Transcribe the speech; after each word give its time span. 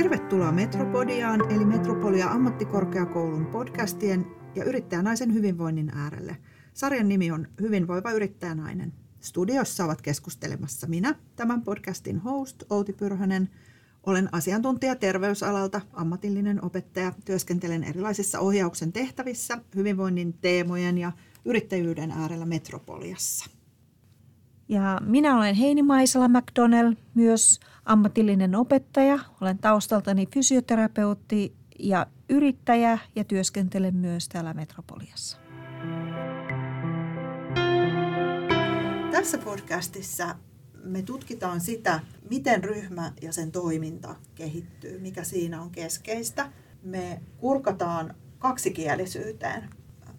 Tervetuloa 0.00 0.52
Metropodiaan 0.52 1.52
eli 1.52 1.64
Metropolia 1.64 2.30
ammattikorkeakoulun 2.30 3.46
podcastien 3.46 4.26
ja 4.54 4.64
yrittäjänaisen 4.64 5.34
hyvinvoinnin 5.34 5.90
äärelle. 5.94 6.36
Sarjan 6.74 7.08
nimi 7.08 7.30
on 7.30 7.46
Hyvinvoiva 7.60 8.10
yrittäjänainen. 8.10 8.92
Studiossa 9.20 9.84
ovat 9.84 10.02
keskustelemassa 10.02 10.86
minä, 10.86 11.14
tämän 11.36 11.62
podcastin 11.62 12.18
host 12.18 12.62
Outi 12.70 12.92
Pyrhönen. 12.92 13.48
Olen 14.06 14.28
asiantuntija 14.32 14.96
terveysalalta, 14.96 15.80
ammatillinen 15.92 16.64
opettaja, 16.64 17.12
työskentelen 17.24 17.84
erilaisissa 17.84 18.38
ohjauksen 18.38 18.92
tehtävissä, 18.92 19.58
hyvinvoinnin 19.74 20.32
teemojen 20.32 20.98
ja 20.98 21.12
yrittäjyyden 21.44 22.10
äärellä 22.10 22.46
Metropoliassa. 22.46 23.50
Ja 24.68 25.00
minä 25.04 25.36
olen 25.36 25.54
Heini 25.54 25.82
Maisala 25.82 26.28
McDonnell, 26.28 26.94
myös 27.14 27.60
ammatillinen 27.84 28.54
opettaja. 28.54 29.18
Olen 29.40 29.58
taustaltani 29.58 30.26
fysioterapeutti 30.26 31.54
ja 31.78 32.06
yrittäjä 32.28 32.98
ja 33.16 33.24
työskentelen 33.24 33.96
myös 33.96 34.28
täällä 34.28 34.54
Metropoliassa. 34.54 35.38
Tässä 39.10 39.38
podcastissa 39.38 40.34
me 40.84 41.02
tutkitaan 41.02 41.60
sitä, 41.60 42.00
miten 42.30 42.64
ryhmä 42.64 43.12
ja 43.22 43.32
sen 43.32 43.52
toiminta 43.52 44.16
kehittyy, 44.34 44.98
mikä 44.98 45.24
siinä 45.24 45.62
on 45.62 45.70
keskeistä. 45.70 46.52
Me 46.82 47.20
kurkataan 47.38 48.14
kaksikielisyyteen 48.38 49.70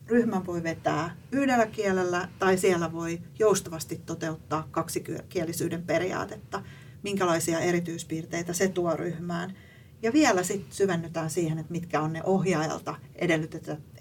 ryhmän 0.08 0.45
voi 0.45 0.64
vetää 0.64 1.16
yhdellä 1.31 1.66
kielellä 1.66 2.30
tai 2.39 2.58
siellä 2.58 2.91
voi 2.91 3.21
joustavasti 3.39 4.02
toteuttaa 4.05 4.67
kaksikielisyyden 4.71 5.83
periaatetta, 5.83 6.64
minkälaisia 7.03 7.59
erityispiirteitä 7.59 8.53
se 8.53 8.67
tuo 8.67 8.95
ryhmään. 8.95 9.57
Ja 10.02 10.13
vielä 10.13 10.44
sitten 10.44 10.73
syvennytään 10.73 11.30
siihen, 11.30 11.58
että 11.58 11.71
mitkä 11.71 12.02
on 12.02 12.13
ne 12.13 12.23
ohjaajalta 12.23 12.95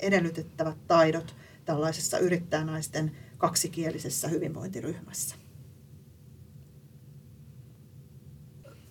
edellytettävät 0.00 0.76
taidot 0.86 1.36
tällaisessa 1.64 2.18
yrittäjänaisten 2.18 3.16
kaksikielisessä 3.38 4.28
hyvinvointiryhmässä. 4.28 5.34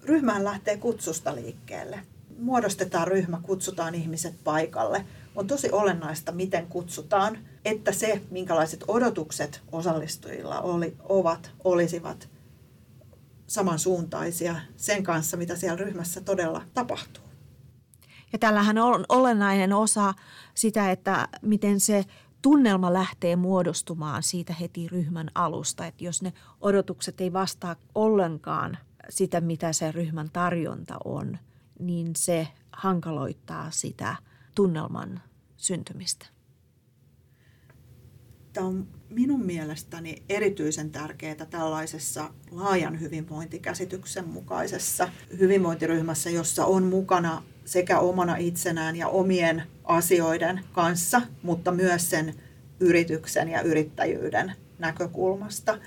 Ryhmään 0.03 0.43
lähtee 0.43 0.77
kutsusta 0.77 1.35
liikkeelle. 1.35 1.99
Muodostetaan 2.39 3.07
ryhmä, 3.07 3.39
kutsutaan 3.43 3.95
ihmiset 3.95 4.35
paikalle– 4.43 5.05
on 5.39 5.47
tosi 5.47 5.71
olennaista, 5.71 6.31
miten 6.31 6.67
kutsutaan, 6.67 7.37
että 7.65 7.91
se, 7.91 8.21
minkälaiset 8.31 8.83
odotukset 8.87 9.61
osallistujilla 9.71 10.61
oli, 10.61 10.97
ovat, 11.09 11.51
olisivat 11.63 12.29
samansuuntaisia 13.49 14.55
sen 14.77 15.03
kanssa, 15.03 15.37
mitä 15.37 15.55
siellä 15.55 15.77
ryhmässä 15.77 16.21
todella 16.21 16.61
tapahtuu. 16.73 17.23
Ja 18.33 18.39
tällähän 18.39 18.77
on 18.77 19.05
olennainen 19.09 19.73
osa 19.73 20.13
sitä, 20.53 20.91
että 20.91 21.27
miten 21.41 21.79
se 21.79 22.05
tunnelma 22.41 22.93
lähtee 22.93 23.35
muodostumaan 23.35 24.23
siitä 24.23 24.53
heti 24.53 24.87
ryhmän 24.87 25.31
alusta. 25.35 25.85
Että 25.85 26.03
jos 26.03 26.21
ne 26.21 26.33
odotukset 26.61 27.21
ei 27.21 27.33
vastaa 27.33 27.75
ollenkaan 27.95 28.77
sitä, 29.09 29.41
mitä 29.41 29.73
se 29.73 29.91
ryhmän 29.91 30.29
tarjonta 30.33 30.97
on, 31.05 31.37
niin 31.79 32.15
se 32.15 32.47
hankaloittaa 32.71 33.71
sitä 33.71 34.15
tunnelman 34.55 35.21
syntymistä? 35.57 36.38
Tämä 38.53 38.67
on 38.67 38.87
minun 39.09 39.45
mielestäni 39.45 40.23
erityisen 40.29 40.91
tärkeää 40.91 41.45
tällaisessa 41.49 42.29
laajan 42.51 42.99
hyvinvointikäsityksen 42.99 44.27
mukaisessa 44.27 45.09
hyvinvointiryhmässä, 45.39 46.29
jossa 46.29 46.65
on 46.65 46.83
mukana 46.83 47.43
sekä 47.65 47.99
omana 47.99 48.35
itsenään 48.35 48.95
ja 48.95 49.07
omien 49.07 49.63
asioiden 49.83 50.59
kanssa, 50.71 51.21
mutta 51.43 51.71
myös 51.71 52.09
sen 52.09 52.35
yrityksen 52.79 53.49
ja 53.49 53.61
yrittäjyyden 53.61 54.53
näkökulmasta, 54.79 55.77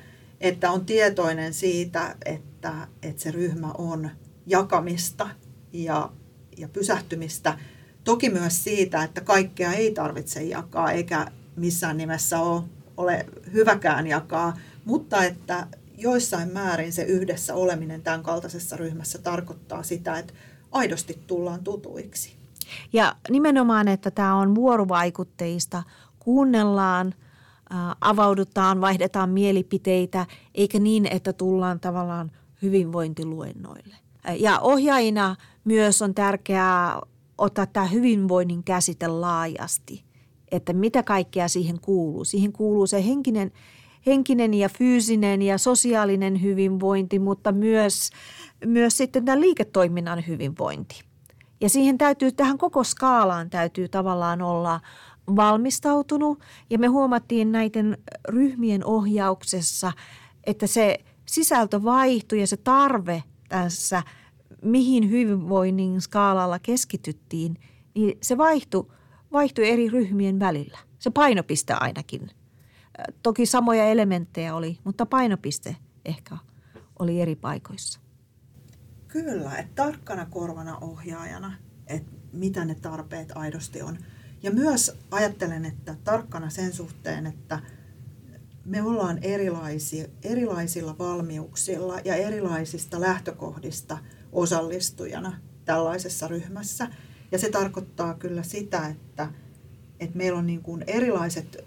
että 0.40 0.70
on 0.70 0.86
tietoinen 0.86 1.54
siitä, 1.54 2.16
että, 2.24 2.88
että 3.02 3.22
se 3.22 3.30
ryhmä 3.30 3.72
on 3.78 4.10
jakamista 4.46 5.28
ja, 5.72 6.12
ja 6.58 6.68
pysähtymistä. 6.68 7.58
Toki 8.04 8.30
myös 8.30 8.64
siitä, 8.64 9.04
että 9.04 9.20
kaikkea 9.20 9.72
ei 9.72 9.92
tarvitse 9.92 10.42
jakaa 10.42 10.92
eikä 10.92 11.26
missään 11.56 11.96
nimessä 11.96 12.40
ole, 12.40 12.62
ole 12.96 13.26
hyväkään 13.52 14.06
jakaa, 14.06 14.56
mutta 14.84 15.24
että 15.24 15.66
joissain 15.98 16.52
määrin 16.52 16.92
se 16.92 17.02
yhdessä 17.02 17.54
oleminen 17.54 18.02
tämän 18.02 18.22
kaltaisessa 18.22 18.76
ryhmässä 18.76 19.18
tarkoittaa 19.18 19.82
sitä, 19.82 20.18
että 20.18 20.34
aidosti 20.72 21.22
tullaan 21.26 21.64
tutuiksi. 21.64 22.36
Ja 22.92 23.16
nimenomaan, 23.30 23.88
että 23.88 24.10
tämä 24.10 24.34
on 24.34 24.54
vuorovaikutteista, 24.54 25.82
kuunnellaan, 26.18 27.14
avaudutaan, 28.00 28.80
vaihdetaan 28.80 29.30
mielipiteitä, 29.30 30.26
eikä 30.54 30.78
niin, 30.78 31.06
että 31.06 31.32
tullaan 31.32 31.80
tavallaan 31.80 32.30
hyvinvointiluennoille. 32.62 33.96
Ja 34.38 34.58
ohjaajina 34.60 35.36
myös 35.64 36.02
on 36.02 36.14
tärkeää 36.14 37.00
ottaa 37.38 37.66
tämä 37.66 37.86
hyvinvoinnin 37.86 38.64
käsite 38.64 39.08
laajasti, 39.08 40.04
että 40.52 40.72
mitä 40.72 41.02
kaikkea 41.02 41.48
siihen 41.48 41.80
kuuluu. 41.80 42.24
Siihen 42.24 42.52
kuuluu 42.52 42.86
se 42.86 43.06
henkinen, 43.06 43.52
henkinen 44.06 44.54
ja 44.54 44.68
fyysinen 44.68 45.42
ja 45.42 45.58
sosiaalinen 45.58 46.42
hyvinvointi, 46.42 47.18
mutta 47.18 47.52
myös, 47.52 48.10
myös 48.66 48.96
sitten 48.96 49.24
tämä 49.24 49.40
liiketoiminnan 49.40 50.24
hyvinvointi. 50.28 51.00
Ja 51.60 51.68
siihen 51.68 51.98
täytyy, 51.98 52.32
tähän 52.32 52.58
koko 52.58 52.84
skaalaan 52.84 53.50
täytyy 53.50 53.88
tavallaan 53.88 54.42
olla 54.42 54.80
valmistautunut. 55.36 56.40
Ja 56.70 56.78
me 56.78 56.86
huomattiin 56.86 57.52
näiden 57.52 57.98
ryhmien 58.28 58.84
ohjauksessa, 58.84 59.92
että 60.44 60.66
se 60.66 60.98
sisältö 61.26 61.84
vaihtui 61.84 62.40
ja 62.40 62.46
se 62.46 62.56
tarve 62.56 63.22
tässä– 63.48 64.02
mihin 64.62 65.10
hyvinvoinnin 65.10 66.00
skaalalla 66.00 66.58
keskityttiin, 66.58 67.58
niin 67.94 68.18
se 68.22 68.38
vaihtui, 68.38 68.86
vaihtui 69.32 69.68
eri 69.68 69.88
ryhmien 69.88 70.40
välillä. 70.40 70.78
Se 70.98 71.10
painopiste 71.10 71.72
ainakin. 71.72 72.30
Toki 73.22 73.46
samoja 73.46 73.84
elementtejä 73.84 74.54
oli, 74.54 74.78
mutta 74.84 75.06
painopiste 75.06 75.76
ehkä 76.04 76.36
oli 76.98 77.20
eri 77.20 77.36
paikoissa. 77.36 78.00
Kyllä, 79.08 79.56
että 79.58 79.82
tarkkana 79.82 80.26
korvana 80.26 80.78
ohjaajana, 80.78 81.52
että 81.86 82.12
mitä 82.32 82.64
ne 82.64 82.74
tarpeet 82.74 83.32
aidosti 83.34 83.82
on. 83.82 83.98
Ja 84.42 84.50
myös 84.50 84.98
ajattelen, 85.10 85.64
että 85.64 85.96
tarkkana 86.04 86.50
sen 86.50 86.72
suhteen, 86.72 87.26
että 87.26 87.60
me 88.64 88.82
ollaan 88.82 89.18
erilaisia, 89.22 90.06
erilaisilla 90.22 90.98
valmiuksilla 90.98 92.00
ja 92.04 92.14
erilaisista 92.14 93.00
lähtökohdista– 93.00 93.98
osallistujana 94.32 95.40
tällaisessa 95.64 96.28
ryhmässä. 96.28 96.88
Ja 97.32 97.38
se 97.38 97.50
tarkoittaa 97.50 98.14
kyllä 98.14 98.42
sitä, 98.42 98.86
että, 98.86 99.28
että 100.00 100.16
meillä 100.16 100.38
on 100.38 100.46
niin 100.46 100.62
kuin 100.62 100.84
erilaiset 100.86 101.64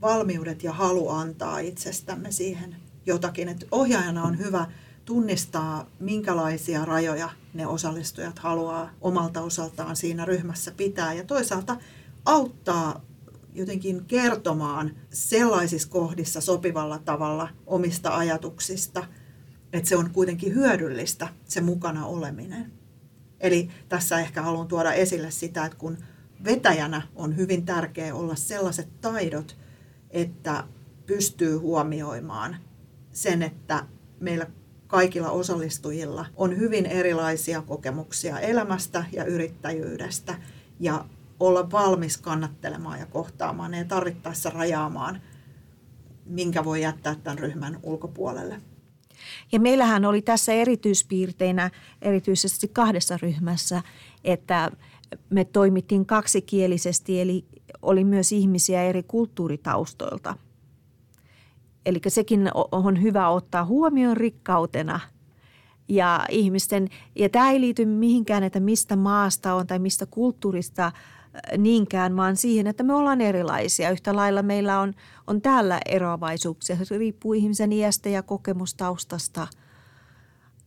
valmiudet 0.00 0.62
ja 0.62 0.72
halu 0.72 1.08
antaa 1.08 1.58
itsestämme 1.58 2.32
siihen 2.32 2.76
jotakin. 3.06 3.48
Että 3.48 3.66
ohjaajana 3.70 4.22
on 4.22 4.38
hyvä 4.38 4.66
tunnistaa, 5.04 5.86
minkälaisia 6.00 6.84
rajoja 6.84 7.30
ne 7.54 7.66
osallistujat 7.66 8.38
haluaa 8.38 8.90
omalta 9.00 9.40
osaltaan 9.40 9.96
siinä 9.96 10.24
ryhmässä 10.24 10.72
pitää 10.76 11.12
ja 11.12 11.24
toisaalta 11.24 11.76
auttaa 12.24 13.00
jotenkin 13.54 14.04
kertomaan 14.04 14.90
sellaisissa 15.10 15.88
kohdissa 15.88 16.40
sopivalla 16.40 16.98
tavalla 16.98 17.48
omista 17.66 18.16
ajatuksista– 18.16 19.04
että 19.72 19.88
se 19.88 19.96
on 19.96 20.10
kuitenkin 20.10 20.54
hyödyllistä, 20.54 21.28
se 21.44 21.60
mukana 21.60 22.06
oleminen. 22.06 22.72
Eli 23.40 23.70
tässä 23.88 24.20
ehkä 24.20 24.42
haluan 24.42 24.68
tuoda 24.68 24.92
esille 24.92 25.30
sitä, 25.30 25.64
että 25.64 25.78
kun 25.78 25.98
vetäjänä 26.44 27.02
on 27.16 27.36
hyvin 27.36 27.66
tärkeää 27.66 28.14
olla 28.14 28.34
sellaiset 28.34 29.00
taidot, 29.00 29.56
että 30.10 30.64
pystyy 31.06 31.56
huomioimaan 31.56 32.56
sen, 33.12 33.42
että 33.42 33.86
meillä 34.20 34.46
kaikilla 34.86 35.30
osallistujilla 35.30 36.26
on 36.36 36.56
hyvin 36.56 36.86
erilaisia 36.86 37.62
kokemuksia 37.62 38.40
elämästä 38.40 39.04
ja 39.12 39.24
yrittäjyydestä 39.24 40.34
ja 40.80 41.04
olla 41.40 41.70
valmis 41.70 42.16
kannattelemaan 42.16 43.00
ja 43.00 43.06
kohtaamaan 43.06 43.74
ja 43.74 43.84
tarvittaessa 43.84 44.50
rajaamaan, 44.50 45.22
minkä 46.26 46.64
voi 46.64 46.82
jättää 46.82 47.14
tämän 47.14 47.38
ryhmän 47.38 47.80
ulkopuolelle. 47.82 48.60
Ja 49.52 49.60
meillähän 49.60 50.04
oli 50.04 50.22
tässä 50.22 50.52
erityispiirteinä 50.52 51.70
erityisesti 52.02 52.68
kahdessa 52.68 53.18
ryhmässä, 53.22 53.82
että 54.24 54.70
me 55.30 55.44
toimittiin 55.44 56.06
kaksikielisesti, 56.06 57.20
eli 57.20 57.44
oli 57.82 58.04
myös 58.04 58.32
ihmisiä 58.32 58.82
eri 58.82 59.02
kulttuuritaustoilta. 59.02 60.36
Eli 61.86 62.00
sekin 62.08 62.50
on 62.72 63.02
hyvä 63.02 63.28
ottaa 63.28 63.64
huomioon 63.64 64.16
rikkautena 64.16 65.00
ja 65.88 66.26
ihmisten, 66.30 66.88
ja 67.16 67.28
tämä 67.28 67.50
ei 67.50 67.60
liity 67.60 67.84
mihinkään, 67.86 68.42
että 68.42 68.60
mistä 68.60 68.96
maasta 68.96 69.54
on 69.54 69.66
tai 69.66 69.78
mistä 69.78 70.06
kulttuurista 70.06 70.92
niinkään, 71.58 72.16
vaan 72.16 72.36
siihen, 72.36 72.66
että 72.66 72.82
me 72.82 72.94
ollaan 72.94 73.20
erilaisia. 73.20 73.90
Yhtä 73.90 74.16
lailla 74.16 74.42
meillä 74.42 74.80
on, 74.80 74.94
on 75.26 75.42
täällä 75.42 75.80
eroavaisuuksia. 75.86 76.84
Se 76.84 76.98
riippuu 76.98 77.32
ihmisen 77.32 77.72
iästä 77.72 78.08
ja 78.08 78.22
kokemustaustasta. 78.22 79.46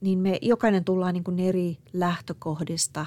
Niin 0.01 0.19
me 0.19 0.37
jokainen 0.41 0.83
tullaan 0.83 1.13
niin 1.13 1.23
kuin 1.23 1.39
eri 1.39 1.77
lähtökohdista 1.93 3.05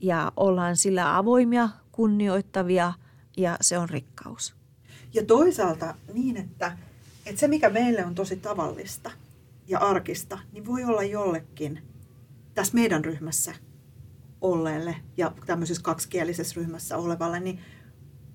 ja 0.00 0.32
ollaan 0.36 0.76
sillä 0.76 1.16
avoimia, 1.16 1.68
kunnioittavia 1.92 2.92
ja 3.36 3.56
se 3.60 3.78
on 3.78 3.88
rikkaus. 3.88 4.54
Ja 5.14 5.24
toisaalta 5.24 5.94
niin, 6.12 6.36
että, 6.36 6.78
että 7.26 7.40
se 7.40 7.48
mikä 7.48 7.70
meille 7.70 8.06
on 8.06 8.14
tosi 8.14 8.36
tavallista 8.36 9.10
ja 9.68 9.78
arkista, 9.78 10.38
niin 10.52 10.66
voi 10.66 10.84
olla 10.84 11.02
jollekin 11.02 11.82
tässä 12.54 12.74
meidän 12.74 13.04
ryhmässä 13.04 13.54
olleelle 14.42 14.96
ja 15.16 15.32
tämmöisessä 15.46 15.82
kaksikielisessä 15.82 16.60
ryhmässä 16.60 16.96
olevalle, 16.96 17.40
niin 17.40 17.60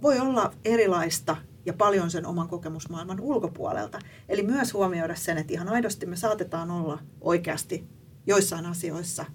voi 0.02 0.20
olla 0.20 0.54
erilaista 0.66 1.38
ja 1.66 1.74
paljon 1.74 2.12
sen 2.12 2.26
oman 2.26 2.48
kokemusmaailman 2.48 3.20
ulkopuolelta. 3.20 4.00
Eli 4.30 4.44
myös 4.44 4.74
huomioida 4.74 5.16
sen, 5.16 5.38
että 5.38 5.54
ihan 5.54 5.70
aidosti 5.70 6.06
me 6.06 6.16
saatetaan 6.16 6.72
olla 6.72 7.00
oikeasti 7.22 7.88
joissain 8.28 8.66
asioissa 8.66 9.26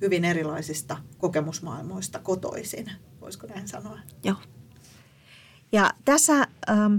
hyvin 0.00 0.24
erilaisista 0.24 0.96
kokemusmaailmoista 1.18 2.18
kotoisin. 2.18 2.90
Voisiko 3.20 3.46
näin 3.46 3.68
sanoa? 3.68 3.98
Joo. 4.24 4.36
Ja 5.72 5.90
tässä 6.04 6.34
ähm, 6.70 6.94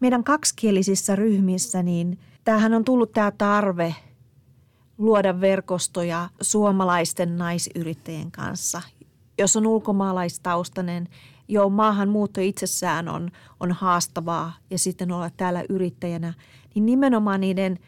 meidän 0.00 0.24
kaksikielisissä 0.24 1.16
ryhmissä, 1.16 1.82
niin 1.82 2.18
tämähän 2.44 2.74
on 2.74 2.84
tullut 2.84 3.12
tämä 3.12 3.30
tarve 3.30 3.94
luoda 4.98 5.40
verkostoja 5.40 6.28
suomalaisten 6.40 7.38
naisyrittäjien 7.38 8.30
kanssa. 8.30 8.82
Jos 9.38 9.56
on 9.56 9.66
ulkomaalaistaustainen, 9.66 11.08
jo 11.48 11.68
maahanmuutto 11.68 12.40
itsessään 12.40 13.08
on, 13.08 13.30
on 13.60 13.72
haastavaa 13.72 14.52
ja 14.70 14.78
sitten 14.78 15.12
olla 15.12 15.30
täällä 15.36 15.64
yrittäjänä, 15.68 16.34
niin 16.74 16.86
nimenomaan 16.86 17.40
niiden 17.40 17.78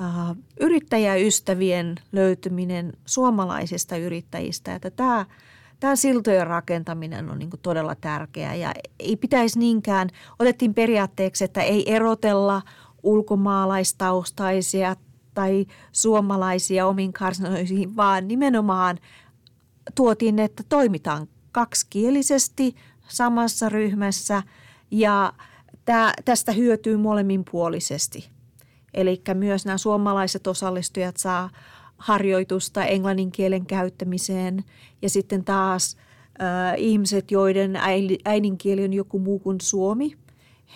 äh, 0.00 0.36
yrittäjäystävien 0.60 1.94
löytyminen 2.12 2.92
suomalaisista 3.06 3.96
yrittäjistä, 3.96 4.74
että 4.74 4.90
tämä– 4.90 5.26
tämä 5.80 5.96
siltojen 5.96 6.46
rakentaminen 6.46 7.30
on 7.30 7.38
niin 7.38 7.50
todella 7.62 7.94
tärkeää 7.94 8.54
ja 8.54 8.74
ei 8.98 9.16
pitäisi 9.16 9.58
niinkään, 9.58 10.08
otettiin 10.38 10.74
periaatteeksi, 10.74 11.44
että 11.44 11.62
ei 11.62 11.94
erotella 11.94 12.62
ulkomaalaistaustaisia 13.02 14.96
tai 15.38 15.66
suomalaisia 15.92 16.86
omiin 16.86 17.12
karsinoihin, 17.12 17.96
vaan 17.96 18.28
nimenomaan 18.28 18.98
tuotiin, 19.94 20.38
että 20.38 20.62
toimitaan 20.68 21.28
kaksikielisesti 21.52 22.74
samassa 23.08 23.68
ryhmässä 23.68 24.42
ja 24.90 25.32
tästä 26.24 26.52
hyötyy 26.52 26.96
molemminpuolisesti. 26.96 28.30
Eli 28.94 29.22
myös 29.34 29.66
nämä 29.66 29.78
suomalaiset 29.78 30.46
osallistujat 30.46 31.16
saa 31.16 31.50
harjoitusta 31.98 32.84
englannin 32.84 33.32
kielen 33.32 33.66
käyttämiseen 33.66 34.64
ja 35.02 35.10
sitten 35.10 35.44
taas 35.44 35.96
äh, 36.42 36.74
ihmiset, 36.76 37.30
joiden 37.30 37.78
äidinkieli 38.24 38.84
on 38.84 38.92
joku 38.92 39.18
muu 39.18 39.38
kuin 39.38 39.60
suomi, 39.60 40.16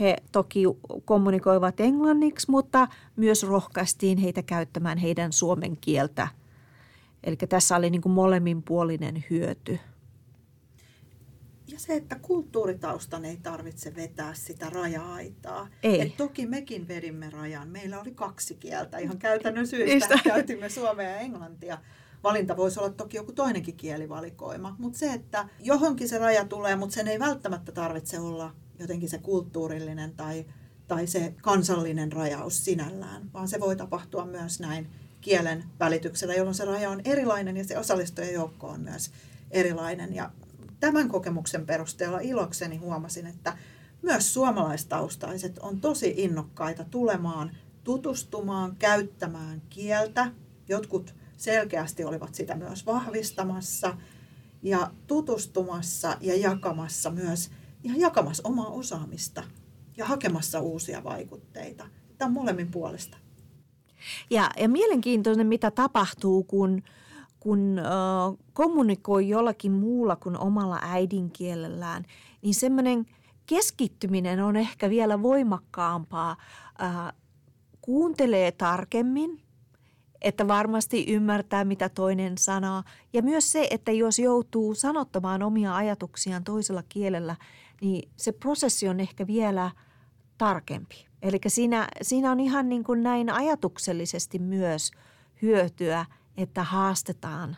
he 0.01 0.17
toki 0.33 0.63
kommunikoivat 1.05 1.81
englanniksi, 1.81 2.51
mutta 2.51 2.89
myös 3.17 3.43
rohkaistiin 3.43 4.19
heitä 4.19 4.43
käyttämään 4.43 4.99
heidän 4.99 5.33
suomen 5.33 5.77
kieltä. 5.77 6.29
Eli 7.25 7.37
tässä 7.37 7.77
oli 7.77 7.91
niin 7.91 8.03
kuin 8.03 8.13
molemminpuolinen 8.13 9.25
hyöty. 9.31 9.79
Ja 11.67 11.79
se, 11.79 11.95
että 11.95 12.17
kulttuuritaustan 12.23 13.25
ei 13.25 13.37
tarvitse 13.37 13.95
vetää 13.97 14.35
sitä 14.35 14.71
raja-aitaa. 14.71 15.69
Ei. 15.83 16.01
Et 16.01 16.17
toki 16.17 16.47
mekin 16.47 16.89
vedimme 16.89 17.31
rajan. 17.31 17.69
Meillä 17.69 18.01
oli 18.01 18.11
kaksi 18.11 18.55
kieltä 18.55 18.99
ihan 18.99 19.19
käytännön 19.19 19.67
syystä. 19.67 20.15
Käytimme 20.25 20.69
suomea 20.69 21.11
ja 21.11 21.17
englantia. 21.17 21.79
Valinta 22.23 22.57
voisi 22.57 22.81
olla 22.81 22.91
toki 22.91 23.17
joku 23.17 23.33
toinenkin 23.33 23.77
kielivalikoima. 23.77 24.77
Mutta 24.79 24.99
se, 24.99 25.13
että 25.13 25.49
johonkin 25.61 26.09
se 26.09 26.19
raja 26.19 26.45
tulee, 26.45 26.77
mutta 26.77 26.95
sen 26.95 27.09
ei 27.09 27.19
välttämättä 27.19 27.73
tarvitse 27.73 28.21
olla 28.21 28.55
jotenkin 28.83 29.09
se 29.09 29.19
kulttuurillinen 29.19 30.13
tai, 30.17 30.45
tai 30.89 31.07
se 31.07 31.35
kansallinen 31.43 32.13
rajaus 32.13 32.65
sinällään, 32.65 33.33
vaan 33.33 33.49
se 33.49 33.61
voi 33.61 33.77
tapahtua 33.77 34.25
myös 34.25 34.61
näin 34.61 34.89
kielen 35.21 35.65
välityksellä, 35.81 36.35
jolloin 36.35 36.55
se 36.55 36.65
raja 36.65 36.91
on 36.91 37.01
erilainen 37.05 37.57
ja 37.57 37.65
se 37.65 37.79
osallistujajoukko 37.79 38.69
on 38.69 38.81
myös 38.81 39.11
erilainen. 39.51 40.15
Ja 40.15 40.31
tämän 40.81 41.09
kokemuksen 41.09 41.67
perusteella 41.67 42.21
ilokseni 42.21 42.77
huomasin, 42.77 43.27
että 43.27 43.57
myös 44.03 44.35
suomalaistaustaiset 44.35 45.59
on 45.59 45.81
tosi 45.81 46.15
innokkaita 46.17 46.85
tulemaan 46.85 47.57
tutustumaan, 47.85 48.77
käyttämään 48.77 49.63
kieltä. 49.71 50.33
Jotkut 50.69 51.15
selkeästi 51.37 52.05
olivat 52.05 52.35
sitä 52.35 52.55
myös 52.55 52.87
vahvistamassa 52.87 53.97
ja 54.63 54.91
tutustumassa 55.07 56.17
ja 56.21 56.37
jakamassa 56.37 57.11
myös 57.11 57.51
ihan 57.85 58.01
jakamassa 58.01 58.43
omaa 58.47 58.69
osaamista 58.69 59.43
ja 59.97 60.07
hakemassa 60.07 60.61
uusia 60.61 61.05
vaikutteita. 61.05 61.87
Tämä 62.19 62.27
on 62.27 62.33
molemmin 62.33 62.71
puolesta. 62.71 63.17
Ja, 64.31 64.51
ja 64.57 64.69
mielenkiintoinen, 64.69 65.47
mitä 65.47 65.71
tapahtuu, 65.71 66.45
kun 66.45 66.83
kun 67.43 67.79
äh, 67.79 67.85
kommunikoi 68.53 69.29
jollakin 69.29 69.73
muulla 69.73 70.17
kuin 70.17 70.39
omalla 70.39 70.79
äidinkielellään, 70.83 72.05
niin 72.43 72.55
semmoinen 72.55 73.07
keskittyminen 73.47 74.45
on 74.45 74.57
ehkä 74.57 74.91
vielä 74.91 75.23
voimakkaampaa. 75.23 76.37
Äh, 76.83 77.13
kuuntelee 77.81 78.53
tarkemmin, 78.53 79.41
että 80.23 80.49
varmasti 80.49 81.05
ymmärtää, 81.09 81.65
mitä 81.65 81.89
toinen 81.89 82.39
sanoo. 82.39 82.83
Ja 83.13 83.23
myös 83.23 83.53
se, 83.53 83.69
että 83.71 83.93
jos 83.93 84.19
joutuu 84.19 84.75
sanottamaan 84.75 85.43
omia 85.43 85.77
ajatuksiaan 85.77 86.45
toisella 86.45 86.83
kielellä, 86.89 87.37
niin 87.81 88.09
se 88.17 88.33
prosessi 88.33 88.89
on 88.89 89.01
ehkä 89.01 89.27
vielä 89.27 89.71
tarkempi. 90.39 91.07
Eli 91.23 91.39
siinä, 91.47 91.89
siinä 92.03 92.31
on 92.31 92.41
ihan 92.41 92.69
niin 92.69 92.85
kuin 92.85 93.03
näin 93.03 93.31
ajatuksellisesti 93.31 94.39
myös 94.39 94.91
hyötyä– 95.43 96.07
että 96.37 96.63
haastetaan 96.63 97.57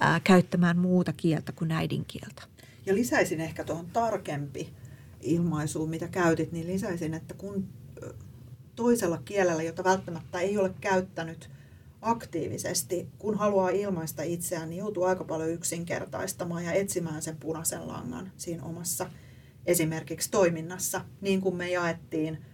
ää, 0.00 0.20
käyttämään 0.20 0.78
muuta 0.78 1.12
kieltä 1.12 1.52
kuin 1.52 1.72
äidinkieltä. 1.72 2.42
Ja 2.86 2.94
lisäisin 2.94 3.40
ehkä 3.40 3.64
tuohon 3.64 3.86
tarkempi 3.86 4.72
ilmaisuun, 5.20 5.90
mitä 5.90 6.08
käytit, 6.08 6.52
niin 6.52 6.66
lisäisin, 6.66 7.14
että 7.14 7.34
kun 7.34 7.68
toisella 8.76 9.18
kielellä, 9.24 9.62
jota 9.62 9.84
välttämättä 9.84 10.40
ei 10.40 10.58
ole 10.58 10.74
käyttänyt 10.80 11.50
aktiivisesti, 12.02 13.08
kun 13.18 13.38
haluaa 13.38 13.68
ilmaista 13.68 14.22
itseään, 14.22 14.70
niin 14.70 14.78
joutuu 14.78 15.04
aika 15.04 15.24
paljon 15.24 15.50
yksinkertaistamaan 15.50 16.64
ja 16.64 16.72
etsimään 16.72 17.22
sen 17.22 17.36
punaisen 17.36 17.88
langan 17.88 18.32
siinä 18.36 18.64
omassa 18.64 19.10
esimerkiksi 19.66 20.30
toiminnassa. 20.30 21.04
Niin 21.20 21.40
kuin 21.40 21.56
me 21.56 21.70
jaettiin 21.70 22.44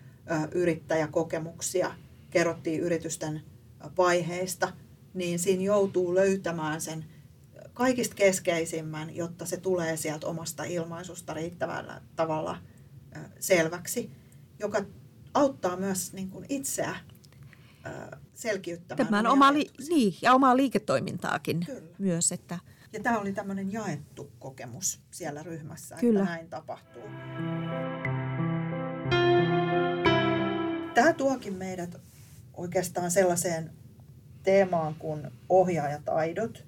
yrittäjäkokemuksia, 0.53 1.95
kerrottiin 2.31 2.81
yritysten 2.81 3.43
vaiheista, 3.99 4.73
niin 5.15 5.39
siinä 5.39 5.63
joutuu 5.63 6.15
löytämään 6.15 6.81
sen 6.81 7.05
kaikista 7.73 8.15
keskeisimmän, 8.15 9.17
jotta 9.17 9.47
se 9.47 9.57
tulee 9.57 9.97
sieltä 9.97 10.27
omasta 10.27 10.65
ilmaisusta 10.65 11.35
riittävällä 11.35 12.03
tavalla 12.17 12.59
selväksi, 13.41 14.11
joka 14.59 14.85
auttaa 15.35 15.77
myös 15.77 16.13
niin 16.13 16.31
kuin 16.31 16.47
itseä 16.49 16.97
selkiyttämään. 18.35 19.07
Tämän 19.07 19.27
oma 19.27 19.53
li- 19.53 19.71
niin, 19.89 20.15
ja 20.23 20.35
omaa 20.35 20.57
liiketoimintaakin 20.57 21.67
Kyllä. 21.67 21.97
myös. 21.99 22.33
Että... 22.33 22.59
Ja 22.93 23.01
tämä 23.01 23.19
oli 23.19 23.33
tämmöinen 23.33 23.73
jaettu 23.73 24.33
kokemus 24.39 25.01
siellä 25.11 25.43
ryhmässä, 25.43 25.97
Kyllä. 26.01 26.21
että 26.21 26.33
näin 26.33 26.49
tapahtuu. 26.49 27.03
Tämä 30.95 31.13
tuokin 31.13 31.55
meidät 31.55 31.97
oikeastaan 32.55 33.11
sellaiseen 33.11 33.73
teemaan 34.43 34.95
kuin 34.95 35.31
ohjaajataidot. 35.49 36.65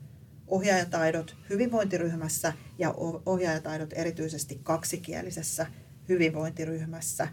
Ohjaajataidot 0.47 1.37
hyvinvointiryhmässä 1.51 2.53
ja 2.79 2.95
ohjaajataidot 3.27 3.93
erityisesti 3.93 4.61
kaksikielisessä 4.63 5.67
hyvinvointiryhmässä. 6.09 7.29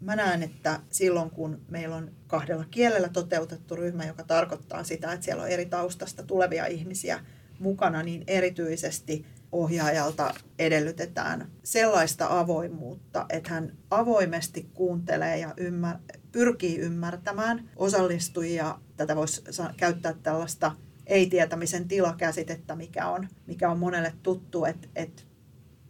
Mä 0.00 0.16
näen, 0.16 0.42
että 0.42 0.80
silloin 0.90 1.30
kun 1.30 1.60
meillä 1.68 1.96
on 1.96 2.10
kahdella 2.26 2.64
kielellä 2.70 3.08
toteutettu 3.08 3.76
ryhmä, 3.76 4.04
joka 4.04 4.24
tarkoittaa 4.24 4.84
sitä, 4.84 5.12
että 5.12 5.24
siellä 5.24 5.42
on 5.42 5.48
eri 5.48 5.66
taustasta 5.66 6.22
tulevia 6.22 6.66
ihmisiä 6.66 7.20
mukana, 7.58 8.02
niin 8.02 8.24
erityisesti 8.26 9.26
ohjaajalta 9.52 10.34
edellytetään 10.58 11.50
sellaista 11.64 12.38
avoimuutta, 12.40 13.26
että 13.28 13.50
hän 13.50 13.72
avoimesti 13.90 14.70
kuuntelee 14.74 15.38
ja 15.38 15.54
ymmär, 15.56 15.96
pyrkii 16.32 16.78
ymmärtämään 16.78 17.70
osallistujia. 17.76 18.78
Tätä 18.96 19.16
voisi 19.16 19.42
käyttää 19.76 20.14
tällaista 20.22 20.72
ei-tietämisen 21.06 21.88
tilakäsitettä, 21.88 22.76
mikä 22.76 23.08
on, 23.08 23.28
mikä 23.46 23.70
on 23.70 23.78
monelle 23.78 24.12
tuttu, 24.22 24.64
että, 24.64 24.88
että 24.96 25.22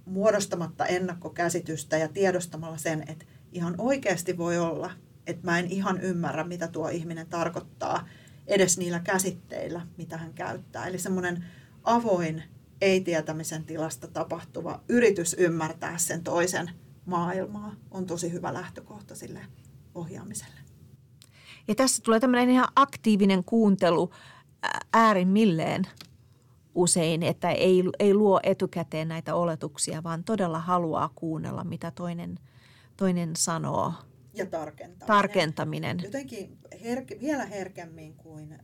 muodostamatta 0.04 0.86
ennakkokäsitystä 0.86 1.96
ja 1.96 2.08
tiedostamalla 2.08 2.76
sen, 2.76 3.04
että 3.08 3.24
ihan 3.56 3.74
oikeasti 3.78 4.38
voi 4.38 4.58
olla, 4.58 4.90
että 5.26 5.44
mä 5.44 5.58
en 5.58 5.66
ihan 5.66 6.00
ymmärrä, 6.00 6.44
mitä 6.44 6.68
tuo 6.68 6.88
ihminen 6.88 7.26
tarkoittaa 7.26 8.08
edes 8.46 8.78
niillä 8.78 9.00
käsitteillä, 9.00 9.86
mitä 9.96 10.16
hän 10.16 10.34
käyttää. 10.34 10.86
Eli 10.86 10.98
semmoinen 10.98 11.44
avoin, 11.84 12.42
ei-tietämisen 12.80 13.64
tilasta 13.64 14.08
tapahtuva 14.08 14.80
yritys 14.88 15.36
ymmärtää 15.38 15.98
sen 15.98 16.22
toisen 16.22 16.70
maailmaa 17.06 17.74
on 17.90 18.06
tosi 18.06 18.32
hyvä 18.32 18.54
lähtökohta 18.54 19.14
sille 19.14 19.40
ohjaamiselle. 19.94 20.60
Ja 21.68 21.74
tässä 21.74 22.02
tulee 22.02 22.20
tämmöinen 22.20 22.50
ihan 22.50 22.68
aktiivinen 22.76 23.44
kuuntelu 23.44 24.10
äärimmilleen 24.92 25.86
usein, 26.74 27.22
että 27.22 27.50
ei, 27.50 27.84
ei 27.98 28.14
luo 28.14 28.40
etukäteen 28.42 29.08
näitä 29.08 29.34
oletuksia, 29.34 30.02
vaan 30.02 30.24
todella 30.24 30.58
haluaa 30.58 31.10
kuunnella, 31.14 31.64
mitä 31.64 31.90
toinen, 31.90 32.38
toinen 32.96 33.36
sanoo. 33.36 33.92
Ja 34.34 34.46
tarkentaminen. 34.46 35.06
Tarkentaminen. 35.06 36.00
Jotenkin 36.02 36.58
herke, 36.84 37.20
vielä 37.20 37.44
herkemmin 37.44 38.14
kuin 38.14 38.58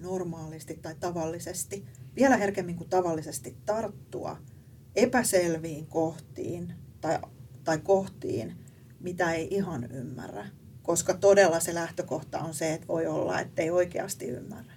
normaalisti 0.00 0.74
tai 0.76 0.94
tavallisesti, 1.00 1.86
vielä 2.16 2.36
herkemmin 2.36 2.76
kuin 2.76 2.90
tavallisesti 2.90 3.56
tarttua 3.66 4.36
epäselviin 4.96 5.86
kohtiin 5.86 6.74
tai, 7.00 7.18
tai 7.64 7.78
kohtiin, 7.78 8.56
mitä 9.00 9.32
ei 9.32 9.48
ihan 9.50 9.92
ymmärrä. 9.92 10.46
Koska 10.82 11.14
todella 11.14 11.60
se 11.60 11.74
lähtökohta 11.74 12.38
on 12.38 12.54
se, 12.54 12.72
että 12.72 12.88
voi 12.88 13.06
olla, 13.06 13.40
että 13.40 13.62
ei 13.62 13.70
oikeasti 13.70 14.26
ymmärrä. 14.26 14.72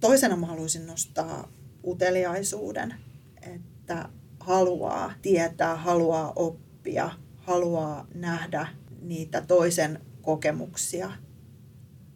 Toisena 0.00 0.36
mä 0.36 0.46
haluaisin 0.46 0.86
nostaa 0.86 1.48
uteliaisuuden, 1.84 2.94
että 3.42 4.08
haluaa 4.40 5.12
tietää, 5.22 5.76
haluaa 5.76 6.32
oppia, 6.36 6.65
haluaa 7.36 8.06
nähdä 8.14 8.68
niitä 9.02 9.40
toisen 9.40 10.00
kokemuksia 10.22 11.12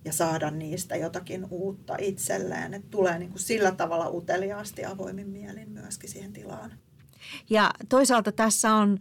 ja 0.04 0.12
saada 0.12 0.50
niistä 0.50 0.96
jotakin 0.96 1.46
uutta 1.50 1.96
itselleen. 1.98 2.74
Että 2.74 2.88
tulee 2.90 3.18
niin 3.18 3.30
kuin 3.30 3.40
sillä 3.40 3.70
tavalla 3.72 4.08
uteliaasti 4.08 4.84
avoimin 4.84 5.28
mielin 5.28 5.70
myöskin 5.70 6.10
siihen 6.10 6.32
tilaan. 6.32 6.72
Ja 7.50 7.70
toisaalta 7.88 8.32
tässä 8.32 8.74
on 8.74 8.98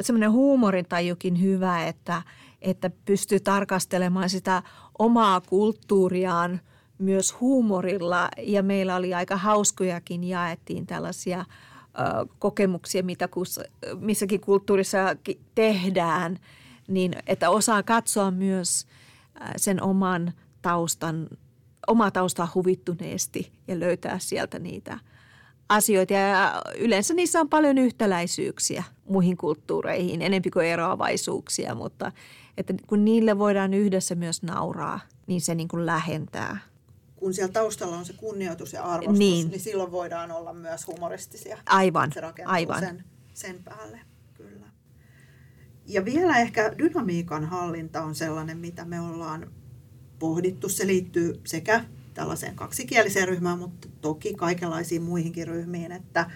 semmoinen 0.00 0.32
huumorintajukin 0.32 1.42
hyvä, 1.42 1.86
että, 1.86 2.22
että 2.62 2.90
pystyy 3.04 3.40
tarkastelemaan 3.40 4.30
sitä 4.30 4.62
omaa 4.98 5.40
kulttuuriaan– 5.40 6.60
myös 6.98 7.40
huumorilla 7.40 8.28
ja 8.38 8.62
meillä 8.62 8.96
oli 8.96 9.14
aika 9.14 9.36
hauskojakin, 9.36 10.24
jaettiin 10.24 10.86
tällaisia 10.86 11.44
kokemuksia, 12.38 13.02
mitä 13.02 13.28
missäkin 13.98 14.40
kulttuurissa 14.40 14.98
tehdään, 15.54 16.38
niin 16.88 17.12
että 17.26 17.50
osaa 17.50 17.82
katsoa 17.82 18.30
myös 18.30 18.86
sen 19.56 19.82
oman 19.82 20.32
taustan, 20.62 21.28
oma 21.86 22.10
tausta 22.10 22.48
huvittuneesti 22.54 23.52
ja 23.68 23.80
löytää 23.80 24.18
sieltä 24.18 24.58
niitä 24.58 24.98
asioita. 25.68 26.12
Ja 26.12 26.62
yleensä 26.78 27.14
niissä 27.14 27.40
on 27.40 27.48
paljon 27.48 27.78
yhtäläisyyksiä 27.78 28.84
muihin 29.08 29.36
kulttuureihin, 29.36 30.22
enempi 30.22 30.50
kuin 30.50 30.66
eroavaisuuksia, 30.66 31.74
mutta 31.74 32.12
että 32.56 32.74
kun 32.86 33.04
niille 33.04 33.38
voidaan 33.38 33.74
yhdessä 33.74 34.14
myös 34.14 34.42
nauraa, 34.42 35.00
niin 35.26 35.40
se 35.40 35.54
niin 35.54 35.68
kuin 35.68 35.86
lähentää 35.86 36.58
kun 37.18 37.34
siellä 37.34 37.52
taustalla 37.52 37.96
on 37.96 38.04
se 38.04 38.12
kunnioitus 38.12 38.72
ja 38.72 38.82
arvostus, 38.82 39.18
niin, 39.18 39.48
niin 39.50 39.60
silloin 39.60 39.92
voidaan 39.92 40.30
olla 40.30 40.52
myös 40.52 40.86
humoristisia. 40.86 41.58
Aivan, 41.66 42.12
se 42.12 42.22
aivan. 42.44 42.80
Sen, 42.80 43.04
sen 43.34 43.64
päälle, 43.64 44.00
kyllä. 44.34 44.66
Ja 45.86 46.04
vielä 46.04 46.38
ehkä 46.38 46.74
dynamiikan 46.78 47.44
hallinta 47.44 48.02
on 48.02 48.14
sellainen, 48.14 48.58
mitä 48.58 48.84
me 48.84 49.00
ollaan 49.00 49.50
pohdittu. 50.18 50.68
Se 50.68 50.86
liittyy 50.86 51.40
sekä 51.46 51.84
tällaiseen 52.14 52.54
kaksikieliseen 52.54 53.28
ryhmään, 53.28 53.58
mutta 53.58 53.88
toki 54.00 54.34
kaikenlaisiin 54.34 55.02
muihinkin 55.02 55.48
ryhmiin, 55.48 55.92
että 55.92 56.30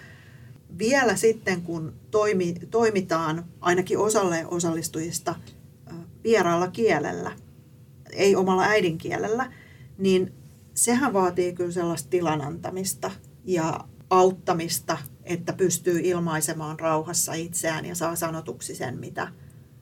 vielä 0.77 1.15
sitten 1.15 1.61
kun 1.61 1.93
toimi, 2.11 2.55
toimitaan 2.71 3.45
ainakin 3.61 3.97
osalle 3.97 4.45
osallistujista 4.45 5.35
vieraalla 6.23 6.67
kielellä, 6.67 7.31
ei 8.11 8.35
omalla 8.35 8.63
äidinkielellä, 8.63 9.51
niin 9.97 10.33
sehän 10.73 11.13
vaatii 11.13 11.53
kyllä 11.53 11.71
sellaista 11.71 12.09
tilan 12.09 12.41
antamista 12.41 13.11
ja 13.45 13.79
auttamista, 14.09 14.97
että 15.23 15.53
pystyy 15.53 15.99
ilmaisemaan 16.03 16.79
rauhassa 16.79 17.33
itseään 17.33 17.85
ja 17.85 17.95
saa 17.95 18.15
sanotuksi 18.15 18.75
sen, 18.75 18.99
mitä, 18.99 19.27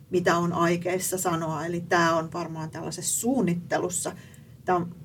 mitä 0.09 0.37
on 0.37 0.53
aikeissa 0.53 1.17
sanoa. 1.17 1.65
Eli 1.65 1.81
tämä 1.81 2.15
on 2.15 2.33
varmaan 2.33 2.71
tällaisessa 2.71 3.19
suunnittelussa, 3.19 4.15
tämä 4.65 4.77
on, 4.77 4.95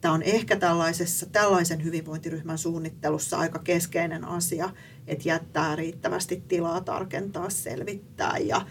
tämä 0.00 0.14
on 0.14 0.22
ehkä 0.22 0.56
tällaisessa, 0.56 1.26
tällaisen 1.26 1.84
hyvinvointiryhmän 1.84 2.58
suunnittelussa 2.58 3.38
aika 3.38 3.58
keskeinen 3.58 4.24
asia, 4.24 4.70
että 5.06 5.28
jättää 5.28 5.76
riittävästi 5.76 6.44
tilaa 6.48 6.80
tarkentaa, 6.80 7.50
selvittää 7.50 8.38
ja 8.38 8.66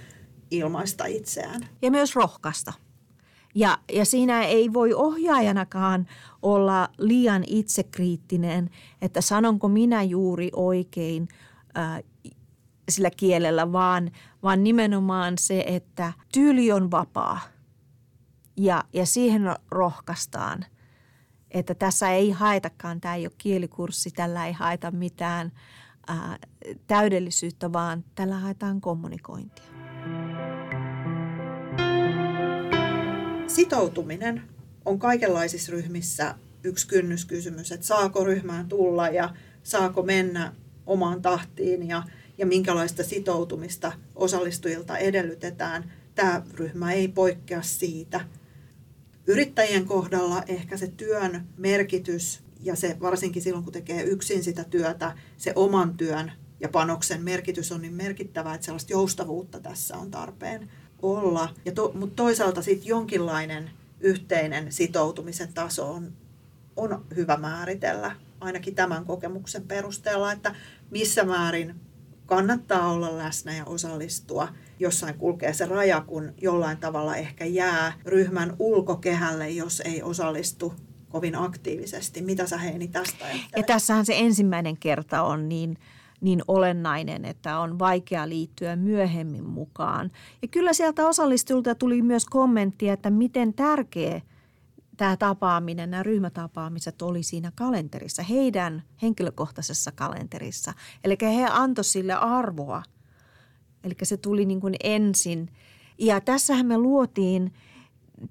ilmaista 0.52 1.06
itseään. 1.06 1.68
Ja 1.82 1.92
myös 1.92 2.16
rohkaista. 2.16 2.74
Ja, 3.56 3.78
ja 3.94 4.06
siinä 4.06 4.42
ei 4.44 4.74
voi 4.74 4.94
ohjaajanakaan 4.94 6.08
olla 6.42 6.90
liian 6.98 7.44
itsekriittinen, 7.48 8.70
että 9.02 9.22
sanonko 9.22 9.68
minä 9.68 10.04
juuri 10.04 10.50
oikein 10.56 11.28
äh, 11.78 12.04
sillä 12.90 13.12
kielellä, 13.18 13.72
vaan, 13.72 14.12
vaan 14.44 14.64
nimenomaan 14.64 15.34
se, 15.38 15.64
että 15.68 16.14
tyyli 16.34 16.72
on 16.72 16.92
vapaa 16.92 17.40
ja, 18.58 18.84
ja 18.94 19.06
siihen 19.06 19.42
rohkaistaan. 19.72 20.66
Että 21.52 21.76
tässä 21.76 22.12
ei 22.12 22.32
haetakaan, 22.32 23.02
tämä 23.02 23.16
ei 23.16 23.26
ole 23.26 23.34
kielikurssi, 23.38 24.12
tällä 24.12 24.48
ei 24.48 24.54
haeta 24.54 24.92
mitään 24.92 25.52
äh, 26.10 26.40
täydellisyyttä, 26.88 27.74
vaan 27.74 28.04
tällä 28.16 28.36
haetaan 28.36 28.82
kommunikointia. 28.82 29.71
Sitoutuminen 33.52 34.42
on 34.86 35.00
kaikenlaisissa 35.00 35.72
ryhmissä 35.72 36.36
yksi 36.64 36.88
kynnyskysymys, 36.88 37.72
että 37.72 37.86
saako 37.86 38.24
ryhmään 38.24 38.68
tulla 38.68 39.10
ja 39.10 39.36
saako 39.64 40.04
mennä 40.04 40.54
omaan 40.86 41.22
tahtiin 41.22 41.88
ja, 41.88 42.04
ja 42.38 42.46
minkälaista 42.46 43.04
sitoutumista 43.04 43.92
osallistujilta 44.16 44.98
edellytetään. 44.98 45.94
Tämä 46.16 46.42
ryhmä 46.54 46.92
ei 46.92 47.08
poikkea 47.08 47.62
siitä. 47.62 48.22
Yrittäjien 49.28 49.86
kohdalla 49.86 50.44
ehkä 50.48 50.78
se 50.78 50.88
työn 50.88 51.48
merkitys 51.58 52.40
ja 52.62 52.76
se 52.76 52.98
varsinkin 53.02 53.42
silloin, 53.42 53.64
kun 53.64 53.74
tekee 53.74 54.04
yksin 54.04 54.44
sitä 54.44 54.64
työtä, 54.64 55.18
se 55.38 55.54
oman 55.56 55.98
työn 55.98 56.32
ja 56.60 56.70
panoksen 56.70 57.24
merkitys 57.24 57.72
on 57.72 57.82
niin 57.82 57.94
merkittävä, 57.94 58.54
että 58.54 58.66
sellaista 58.66 58.94
joustavuutta 58.94 59.60
tässä 59.60 59.98
on 59.98 60.12
tarpeen 60.12 60.70
olla. 61.02 61.50
Ja 61.66 61.72
to, 61.72 61.92
mutta 61.94 62.16
toisaalta 62.16 62.62
sitten 62.62 62.88
jonkinlainen 62.88 63.70
yhteinen 64.00 64.72
sitoutumisen 64.72 65.54
taso 65.54 65.92
on, 65.94 66.12
on 66.76 67.06
hyvä 67.16 67.38
määritellä, 67.38 68.16
ainakin 68.40 68.76
tämän 68.76 69.06
kokemuksen 69.06 69.64
perusteella, 69.68 70.32
että 70.32 70.56
missä 70.92 71.24
määrin 71.24 71.76
kannattaa 72.26 72.92
olla 72.92 73.18
läsnä 73.18 73.56
ja 73.56 73.66
osallistua. 73.66 74.48
Jossain 74.80 75.14
kulkee 75.14 75.54
se 75.54 75.66
raja, 75.66 76.02
kun 76.02 76.34
jollain 76.42 76.78
tavalla 76.78 77.16
ehkä 77.16 77.46
jää 77.46 77.94
ryhmän 78.06 78.56
ulkokehälle, 78.60 79.50
jos 79.50 79.82
ei 79.86 80.04
osallistu 80.04 80.74
kovin 81.10 81.36
aktiivisesti. 81.36 82.22
Mitä 82.22 82.48
sä 82.48 82.58
Heini 82.58 82.88
tästä 82.88 83.26
ajattelet? 83.26 83.52
Ja 83.58 83.64
tässähän 83.64 84.06
se 84.06 84.14
ensimmäinen 84.18 84.78
kerta 84.78 85.24
on 85.24 85.50
niin 85.50 85.78
niin 86.22 86.42
olennainen, 86.48 87.26
että 87.26 87.60
on 87.60 87.80
vaikea 87.80 88.30
liittyä 88.30 88.76
myöhemmin 88.76 89.50
mukaan. 89.50 90.12
Ja 90.42 90.48
kyllä 90.48 90.74
sieltä 90.74 91.08
osallistujilta 91.08 91.76
tuli 91.76 92.02
myös 92.02 92.26
kommenttia, 92.26 92.94
että 92.94 93.10
miten 93.10 93.54
tärkeä 93.54 94.22
tämä 94.98 95.18
tapaaminen, 95.18 95.92
nämä 95.92 96.04
ryhmätapaamiset 96.04 97.02
oli 97.02 97.24
siinä 97.24 97.52
kalenterissa, 97.56 98.24
heidän 98.24 98.84
henkilökohtaisessa 99.02 99.92
kalenterissa. 99.92 100.74
Eli 101.04 101.18
he 101.22 101.48
antoi 101.52 101.84
sille 101.84 102.14
arvoa. 102.14 102.84
Eli 103.84 103.94
se 104.04 104.18
tuli 104.18 104.46
niin 104.46 104.62
kuin 104.62 104.76
ensin. 104.84 105.50
Ja 105.98 106.22
tässähän 106.22 106.66
me 106.66 106.78
luotiin 106.78 107.54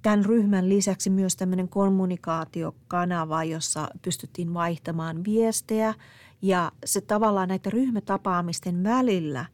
tämän 0.02 0.24
ryhmän 0.24 0.68
lisäksi 0.68 1.10
myös 1.10 1.36
tämmöinen 1.36 1.68
kommunikaatiokanava, 1.68 3.44
jossa 3.44 3.88
pystyttiin 4.02 4.54
vaihtamaan 4.54 5.24
viestejä 5.24 5.94
ja 6.42 6.72
se 6.84 7.00
tavallaan 7.00 7.48
näitä 7.48 7.70
ryhmätapaamisten 7.70 8.84
välillä 8.84 9.46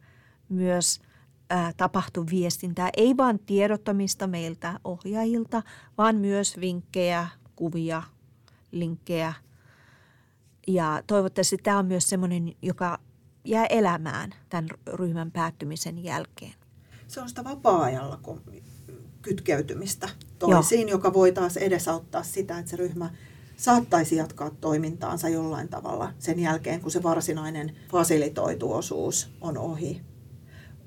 myös 0.49 0.99
ää, 1.49 1.71
tapahtui 1.77 2.25
viestintää, 2.31 2.89
ei 2.97 3.17
vain 3.17 3.39
tiedottamista 3.39 4.27
meiltä 4.27 4.79
ohjaajilta, 4.83 5.63
vaan 5.97 6.15
myös 6.15 6.59
vinkkejä, 6.59 7.27
kuvia, 7.55 8.03
linkkejä. 8.71 9.33
Ja 10.67 11.03
toivottavasti 11.07 11.57
tämä 11.57 11.79
on 11.79 11.85
myös 11.85 12.09
semmoinen, 12.09 12.55
joka 12.61 12.99
jää 13.45 13.65
elämään 13.65 14.29
tämän 14.49 14.69
ryhmän 14.93 15.31
päättymisen 15.31 16.03
jälkeen. 16.03 16.53
Se 17.07 17.21
on 17.21 17.29
sitä 17.29 17.43
vapaa-ajalla 17.43 18.19
kytkeytymistä 19.21 20.09
toisiin, 20.39 20.81
Joo. 20.81 20.97
joka 20.97 21.13
voi 21.13 21.31
taas 21.31 21.57
edesauttaa 21.57 22.23
sitä, 22.23 22.59
että 22.59 22.71
se 22.71 22.77
ryhmä 22.77 23.09
saattaisi 23.57 24.15
jatkaa 24.15 24.49
toimintaansa 24.49 25.29
jollain 25.29 25.69
tavalla 25.69 26.13
sen 26.19 26.39
jälkeen, 26.39 26.81
kun 26.81 26.91
se 26.91 27.03
varsinainen 27.03 27.75
fasilitoitu 27.91 28.73
osuus 28.73 29.29
on 29.41 29.57
ohi. 29.57 30.01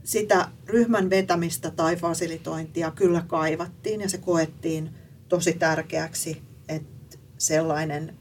Sitä 0.05 0.49
ryhmän 0.67 1.11
vetämistä 1.11 1.71
tai 1.71 1.97
fasilitointia 1.97 2.91
kyllä 2.91 3.25
kaivattiin 3.27 4.00
ja 4.00 4.09
se 4.09 4.19
koettiin 4.19 4.91
tosi 5.29 5.53
tärkeäksi, 5.53 6.43
että 6.69 7.19
sellainen 7.39 8.17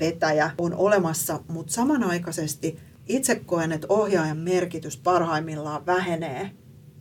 vetäjä 0.00 0.50
on 0.58 0.74
olemassa, 0.74 1.40
mutta 1.48 1.72
samanaikaisesti 1.72 2.78
itse 3.06 3.34
koen, 3.34 3.72
että 3.72 3.86
ohjaajan 3.90 4.36
merkitys 4.36 4.96
parhaimmillaan 4.96 5.86
vähenee 5.86 6.50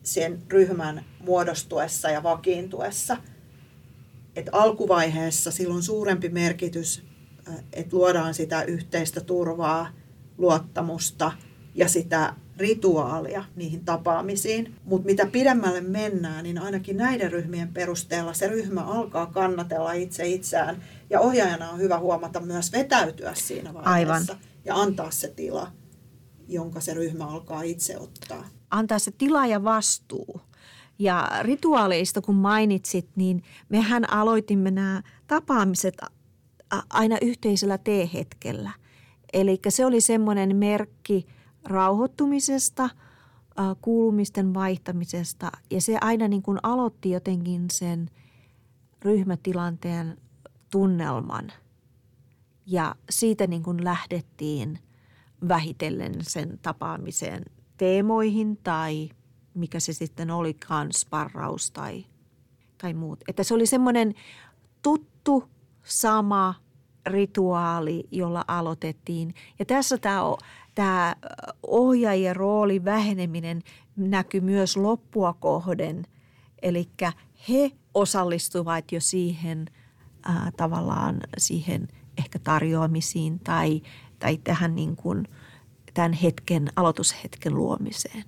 sen 0.04 0.44
ryhmän 0.50 1.06
muodostuessa 1.20 2.10
ja 2.10 2.24
vakiintuessa. 2.24 3.18
Et 4.36 4.50
alkuvaiheessa 4.52 5.52
silloin 5.52 5.84
suurempi 5.84 6.30
merkitys, 6.30 7.04
että 7.74 7.96
luodaan 7.96 8.34
sitä 8.34 8.64
yhteistä 8.64 9.22
turvaa, 9.22 9.90
luottamusta 10.38 11.32
ja 11.76 11.90
sitä 11.90 12.34
rituaalia 12.58 13.46
niihin 13.56 13.86
tapaamisiin. 13.86 14.76
Mutta 14.86 15.06
mitä 15.06 15.26
pidemmälle 15.26 15.82
mennään, 15.82 16.44
niin 16.44 16.58
ainakin 16.58 16.98
näiden 16.98 17.32
ryhmien 17.32 17.74
perusteella 17.74 18.34
se 18.34 18.48
ryhmä 18.48 18.82
alkaa 18.82 19.26
kannatella 19.26 19.94
itse 19.94 20.28
itseään. 20.28 20.84
Ja 21.10 21.20
ohjaajana 21.20 21.70
on 21.70 21.80
hyvä 21.80 22.00
huomata 22.00 22.40
myös 22.40 22.72
vetäytyä 22.72 23.34
siinä 23.36 23.74
vaiheessa 23.74 23.92
Aivan. 23.92 24.26
ja 24.66 24.76
antaa 24.76 25.12
se 25.12 25.28
tila, 25.28 25.72
jonka 26.48 26.82
se 26.82 26.94
ryhmä 26.94 27.26
alkaa 27.28 27.62
itse 27.62 27.98
ottaa. 27.98 28.48
Antaa 28.72 29.00
se 29.00 29.12
tila 29.12 29.46
ja 29.46 29.64
vastuu. 29.64 30.42
Ja 31.00 31.30
rituaaleista 31.42 32.22
kun 32.22 32.36
mainitsit, 32.36 33.10
niin 33.16 33.44
mehän 33.70 34.14
aloitimme 34.14 34.72
nämä 34.72 35.02
tapaamiset 35.28 35.98
aina 36.90 37.18
yhteisellä 37.22 37.78
teehetkellä. 37.78 38.72
Eli 39.34 39.60
se 39.70 39.86
oli 39.86 40.02
semmoinen 40.02 40.56
merkki 40.56 41.28
rauhoittumisesta, 41.64 42.90
kuulumisten 43.82 44.54
vaihtamisesta 44.54 45.52
ja 45.72 45.82
se 45.82 45.98
aina 46.02 46.28
niin 46.28 46.42
kuin 46.42 46.60
aloitti 46.64 47.10
jotenkin 47.10 47.66
sen 47.72 48.10
ryhmätilanteen 49.02 50.18
tunnelman. 50.72 51.52
Ja 52.66 52.96
siitä 53.10 53.48
niin 53.48 53.64
kuin 53.64 53.84
lähdettiin 53.84 54.80
vähitellen 55.48 56.14
sen 56.22 56.60
tapaamiseen 56.62 57.46
teemoihin 57.78 58.58
tai 58.58 59.10
mikä 59.56 59.80
se 59.80 59.94
sitten 59.94 60.32
olikaan, 60.32 60.94
sparraus 60.94 61.72
tai, 61.72 62.06
tai 62.78 62.94
muut. 62.94 63.20
Että 63.28 63.44
se 63.44 63.54
oli 63.54 63.66
semmoinen 63.66 64.14
tuttu, 64.82 65.50
sama 65.84 66.56
rituaali, 67.06 68.08
jolla 68.12 68.46
aloitettiin. 68.48 69.36
Ja 69.60 69.66
tässä 69.66 69.98
tämä, 69.98 70.22
tämä 70.76 71.16
ohjaajien 71.68 72.36
roolin 72.36 72.86
väheneminen 72.86 73.62
näkyy 73.96 74.42
myös 74.42 74.78
loppua 74.78 75.34
kohden. 75.34 76.06
Eli 76.62 76.90
he 77.50 77.72
osallistuvat 77.94 78.92
jo 78.92 79.02
siihen 79.02 79.66
ää, 80.24 80.52
tavallaan 80.58 81.20
siihen 81.38 81.88
ehkä 82.18 82.40
tarjoamisiin 82.40 83.40
tai, 83.40 83.82
tai 84.20 84.38
tähän 84.38 84.76
niin 84.76 84.96
kuin, 84.96 85.28
tämän 85.94 86.14
hetken, 86.14 86.68
aloitushetken 86.76 87.56
luomiseen. 87.56 88.24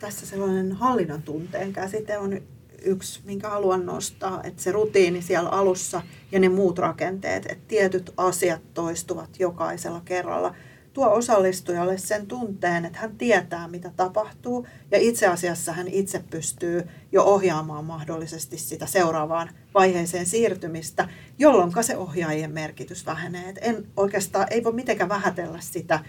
Tässä 0.00 0.26
sellainen 0.26 0.72
hallinnan 0.72 1.22
tunteen 1.22 1.72
käsite 1.72 2.18
on 2.18 2.40
yksi, 2.82 3.20
minkä 3.24 3.48
haluan 3.48 3.86
nostaa, 3.86 4.42
että 4.44 4.62
se 4.62 4.72
rutiini 4.72 5.22
siellä 5.22 5.50
alussa 5.50 6.02
ja 6.32 6.40
ne 6.40 6.48
muut 6.48 6.78
rakenteet, 6.78 7.46
että 7.46 7.64
tietyt 7.68 8.12
asiat 8.16 8.74
toistuvat 8.74 9.40
jokaisella 9.40 10.02
kerralla, 10.04 10.54
tuo 10.92 11.08
osallistujalle 11.08 11.98
sen 11.98 12.26
tunteen, 12.26 12.84
että 12.84 12.98
hän 12.98 13.18
tietää, 13.18 13.68
mitä 13.68 13.90
tapahtuu, 13.96 14.66
ja 14.90 14.98
itse 14.98 15.26
asiassa 15.26 15.72
hän 15.72 15.88
itse 15.88 16.24
pystyy 16.30 16.88
jo 17.12 17.24
ohjaamaan 17.24 17.84
mahdollisesti 17.84 18.58
sitä 18.58 18.86
seuraavaan 18.86 19.50
vaiheeseen 19.74 20.26
siirtymistä, 20.26 21.08
jolloin 21.38 21.72
se 21.80 21.96
ohjaajien 21.96 22.50
merkitys 22.50 23.06
vähenee. 23.06 23.48
Et 23.48 23.58
en 23.60 23.86
oikeastaan, 23.96 24.46
ei 24.50 24.64
voi 24.64 24.72
mitenkään 24.72 25.08
vähätellä 25.08 25.60
sitä 25.60 26.00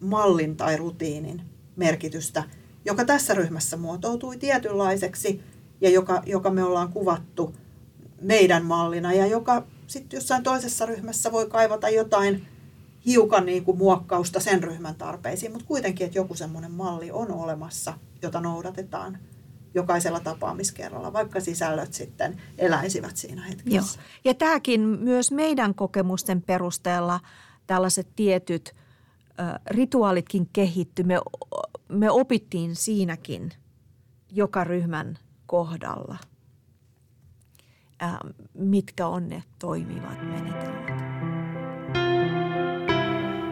mallin 0.00 0.56
tai 0.56 0.76
rutiinin 0.76 1.42
merkitystä, 1.76 2.44
joka 2.84 3.04
tässä 3.04 3.34
ryhmässä 3.34 3.76
muotoutui 3.76 4.36
tietynlaiseksi, 4.36 5.42
ja 5.80 5.90
joka, 5.90 6.22
joka 6.26 6.50
me 6.50 6.64
ollaan 6.64 6.92
kuvattu 6.92 7.54
meidän 8.20 8.64
mallina 8.64 9.12
ja 9.12 9.26
joka 9.26 9.66
sitten 9.86 10.16
jossain 10.16 10.42
toisessa 10.42 10.86
ryhmässä 10.86 11.32
voi 11.32 11.46
kaivata 11.46 11.88
jotain 11.88 12.46
hiukan 13.06 13.46
niin 13.46 13.64
kuin 13.64 13.78
muokkausta 13.78 14.40
sen 14.40 14.62
ryhmän 14.62 14.94
tarpeisiin, 14.94 15.52
mutta 15.52 15.66
kuitenkin, 15.66 16.04
että 16.04 16.18
joku 16.18 16.34
semmoinen 16.34 16.70
malli 16.70 17.10
on 17.10 17.32
olemassa, 17.32 17.94
jota 18.22 18.40
noudatetaan 18.40 19.18
jokaisella 19.74 20.20
tapaamiskerralla, 20.20 21.12
vaikka 21.12 21.40
sisällöt 21.40 21.94
sitten 21.94 22.40
eläisivät 22.58 23.16
siinä 23.16 23.42
hetkessä. 23.42 24.00
Joo. 24.00 24.06
Ja 24.24 24.34
tämäkin 24.34 24.80
myös 24.80 25.30
meidän 25.30 25.74
kokemusten 25.74 26.42
perusteella 26.42 27.20
tällaiset 27.66 28.08
tietyt 28.16 28.74
rituaalitkin 29.70 30.48
kehittyi. 30.52 31.04
Me, 31.04 31.20
me 31.88 32.10
opittiin 32.10 32.76
siinäkin 32.76 33.50
joka 34.32 34.64
ryhmän 34.64 35.18
kohdalla, 35.46 36.18
mitkä 38.54 39.06
on 39.06 39.28
ne 39.28 39.42
toimivat 39.58 40.18
menetelmät. 40.22 41.04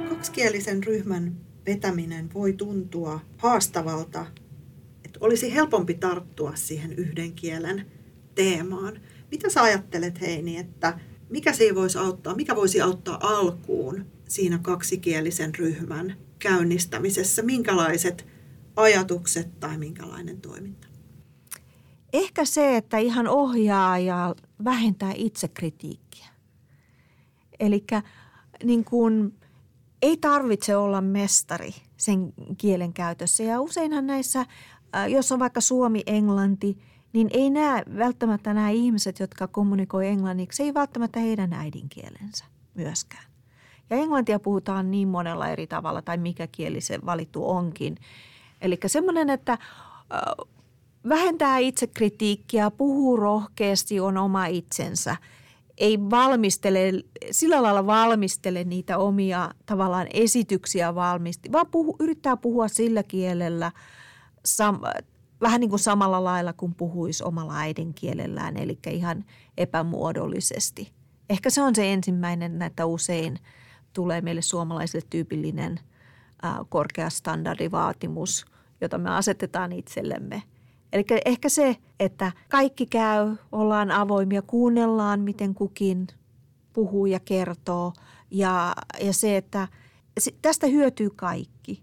Kaksikielisen 0.09 0.85
ryhmän 0.85 1.37
vetäminen 1.67 2.35
voi 2.35 2.53
tuntua 2.53 3.21
haastavalta, 3.39 4.27
että 5.05 5.19
olisi 5.21 5.55
helpompi 5.55 5.95
tarttua 5.95 6.53
siihen 6.55 6.93
yhden 6.93 7.33
kielen 7.33 7.87
teemaan. 8.35 9.01
Mitä 9.31 9.51
sä 9.51 9.63
ajattelet 9.63 10.21
Heini, 10.21 10.59
että 10.59 10.99
mikä 11.31 11.53
siinä 11.53 11.75
voisi 11.75 11.99
auttaa, 11.99 12.35
mikä 12.35 12.57
voisi 12.57 12.81
auttaa 12.81 13.19
alkuun 13.23 14.07
kaksikielisen 14.63 15.55
ryhmän 15.55 16.17
käynnistämisessä? 16.39 17.43
Minkälaiset 17.43 18.27
ajatukset 18.77 19.61
tai 19.61 19.79
minkälainen 19.79 20.41
toiminta? 20.41 20.89
Ehkä 22.13 22.45
se, 22.45 22.77
että 22.77 22.99
ihan 22.99 23.29
ohjaa 23.29 23.99
ja 23.99 24.35
vähentää 24.65 25.13
itsekritiikkiä. 25.17 26.27
Eli 27.61 27.85
niin 28.65 28.85
kuin, 28.85 29.35
ei 30.03 30.17
tarvitse 30.17 30.77
olla 30.77 31.01
mestari 31.01 31.75
sen 31.97 32.33
kielen 32.59 32.93
käytössä. 32.93 33.43
Ja 33.43 33.61
useinhan 33.61 34.07
näissä, 34.07 34.41
äh, 34.41 35.09
jos 35.09 35.33
on 35.33 35.39
vaikka 35.39 35.61
suomi, 35.61 36.03
englanti, 36.07 36.79
niin 37.13 37.29
ei 37.33 37.51
näe 37.51 37.85
välttämättä 37.99 38.55
nämä 38.55 38.71
ihmiset, 38.71 39.19
jotka 39.19 39.47
kommunikoi 39.47 40.07
englanniksi, 40.07 40.63
ei 40.63 40.75
välttämättä 40.75 41.21
heidän 41.21 41.53
äidinkielensä 41.53 42.45
myöskään. 42.75 43.32
Ja 43.91 43.97
englantia 43.97 44.39
puhutaan 44.39 44.91
niin 44.91 45.09
monella 45.09 45.49
eri 45.49 45.67
tavalla, 45.67 46.03
tai 46.03 46.17
mikä 46.17 46.47
kieli 46.47 46.81
se 46.81 46.99
valittu 47.07 47.51
onkin. 47.51 47.97
Eli 48.61 48.79
semmoinen, 48.87 49.31
että 49.31 49.53
äh, 49.53 49.59
vähentää 51.09 51.59
itsekritiikkiä, 51.59 52.71
puhuu 52.71 53.17
rohkeasti, 53.17 54.01
on 54.01 54.17
oma 54.17 54.47
itsensä. 54.47 55.17
Ei 55.79 56.01
valmistele, 56.01 56.93
sillä 57.31 57.63
lailla 57.63 57.87
valmistele 57.87 58.65
niitä 58.65 58.99
omia 58.99 59.51
tavallaan 59.67 60.07
esityksiä 60.15 60.95
valmisti, 60.95 61.53
vaan 61.53 61.67
puhu, 61.67 61.97
yrittää 62.01 62.37
puhua 62.37 62.69
sillä 62.69 63.03
kielellä 63.03 63.73
sam, 64.45 64.81
vähän 65.41 65.61
niin 65.61 65.71
kuin 65.71 65.81
samalla 65.81 66.25
lailla 66.25 66.53
kuin 66.53 66.75
puhuisi 66.75 67.25
omalla 67.25 67.59
äidinkielellään, 67.59 68.57
eli 68.57 68.79
ihan 68.91 69.25
epämuodollisesti. 69.59 70.93
Ehkä 71.31 71.51
se 71.51 71.63
on 71.63 71.75
se 71.75 71.93
ensimmäinen, 71.93 72.63
että 72.63 72.87
usein 72.87 73.39
tulee 73.93 74.21
meille 74.21 74.43
suomalaisille 74.43 75.07
tyypillinen 75.11 75.81
korkea 76.69 77.11
standardivaatimus, 77.11 78.45
jota 78.81 78.99
me 78.99 79.11
asetetaan 79.11 79.73
itsellemme– 79.73 80.43
Eli 80.93 81.05
ehkä 81.25 81.49
se, 81.49 81.77
että 82.01 82.33
kaikki 82.49 82.87
käy, 82.87 83.37
ollaan 83.53 83.91
avoimia, 83.91 84.43
kuunnellaan, 84.43 85.21
miten 85.21 85.55
kukin 85.55 86.07
puhuu 86.73 87.07
ja 87.07 87.21
kertoo. 87.21 87.93
Ja, 88.31 88.75
ja 89.01 89.13
se, 89.13 89.37
että 89.37 89.69
tästä 90.43 90.67
hyötyy 90.67 91.11
kaikki. 91.11 91.83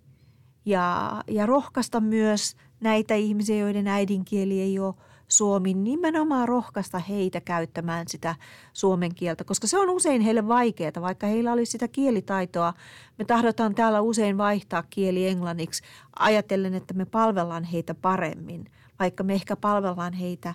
Ja, 0.65 1.22
ja 1.28 1.45
rohkaista 1.45 2.00
myös 2.00 2.56
näitä 2.80 3.15
ihmisiä, 3.15 3.58
joiden 3.58 3.88
äidinkieli 3.88 4.62
ei 4.62 4.80
ole 4.80 4.95
Suomi 5.30 5.74
nimenomaan 5.74 6.48
rohkaista 6.48 7.00
heitä 7.00 7.42
käyttämään 7.42 8.08
sitä 8.08 8.36
suomen 8.74 9.15
kieltä, 9.15 9.44
koska 9.44 9.68
se 9.68 9.80
on 9.80 9.89
usein 9.89 10.22
heille 10.22 10.48
vaikeaa, 10.48 11.02
vaikka 11.02 11.28
heillä 11.28 11.54
olisi 11.54 11.72
sitä 11.72 11.88
kielitaitoa. 11.88 12.74
Me 13.18 13.26
tahdotaan 13.26 13.76
täällä 13.76 14.02
usein 14.02 14.38
vaihtaa 14.38 14.84
kieli 14.89 15.28
englanniksi 15.28 15.84
ajatellen, 16.20 16.74
että 16.74 16.94
me 16.94 17.06
palvellaan 17.06 17.63
heitä 17.63 17.96
paremmin, 17.96 18.72
vaikka 19.00 19.24
me 19.24 19.34
ehkä 19.34 19.56
palvellaan 19.56 20.13
heitä 20.13 20.54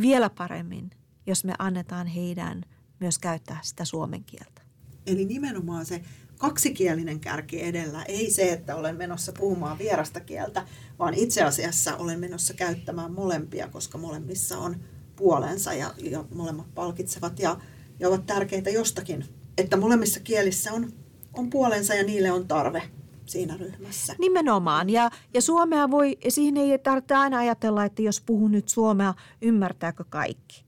vielä 0.00 0.30
paremmin, 0.30 0.90
jos 1.26 1.44
me 1.44 1.52
annetaan 1.58 2.06
heidän 2.06 2.62
myös 3.00 3.18
käyttää 3.18 3.58
sitä 3.62 3.84
suomen 3.84 4.24
kieltä. 4.24 4.62
Eli 5.06 5.24
nimenomaan 5.24 5.86
se 5.86 6.02
kaksikielinen 6.38 7.20
kärki 7.20 7.62
edellä, 7.62 8.02
ei 8.02 8.30
se, 8.30 8.52
että 8.52 8.76
olen 8.76 8.96
menossa 8.96 9.32
puhumaan 9.32 9.78
vierasta 9.78 10.20
kieltä, 10.20 10.66
vaan 10.98 11.14
itse 11.14 11.42
asiassa 11.42 11.96
olen 11.96 12.20
menossa 12.20 12.54
käyttämään 12.54 13.12
molempia, 13.12 13.68
koska 13.68 13.98
molemmissa 13.98 14.58
on 14.58 14.76
puolensa 15.16 15.72
ja, 15.72 15.94
ja 16.02 16.24
molemmat 16.34 16.74
palkitsevat 16.74 17.38
ja, 17.38 17.56
ja 18.00 18.08
ovat 18.08 18.26
tärkeitä 18.26 18.70
jostakin. 18.70 19.24
Että 19.58 19.76
molemmissa 19.76 20.20
kielissä 20.20 20.72
on, 20.72 20.92
on 21.34 21.50
puolensa 21.50 21.94
ja 21.94 22.04
niille 22.04 22.30
on 22.30 22.48
tarve 22.48 22.82
siinä 23.26 23.56
ryhmässä. 23.56 24.14
Nimenomaan. 24.18 24.90
Ja, 24.90 25.10
ja 25.34 25.42
suomea 25.42 25.90
voi, 25.90 26.18
siihen 26.28 26.56
ei 26.56 26.78
tarvitse 26.78 27.14
aina 27.14 27.38
ajatella, 27.38 27.84
että 27.84 28.02
jos 28.02 28.20
puhun 28.20 28.52
nyt 28.52 28.68
suomea, 28.68 29.14
ymmärtääkö 29.42 30.04
kaikki. 30.08 30.64